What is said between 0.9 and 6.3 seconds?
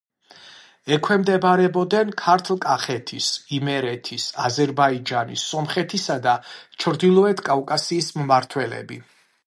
ექვემდებარებოდნენ ქართლ-კახეთის, იმერეთის, აზერბაიჯანის, სომხეთის